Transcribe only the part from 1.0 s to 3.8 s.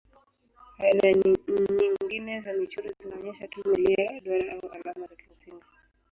nyingine za michoro zinaonyesha tu